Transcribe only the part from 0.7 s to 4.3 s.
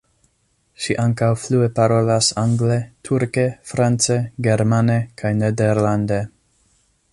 Ŝi ankaŭ flue parolas angle, turke, france,